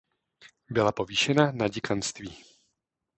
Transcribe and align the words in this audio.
Byla 0.69 0.91
povýšena 0.91 1.51
na 1.51 1.67
děkanství. 1.67 2.37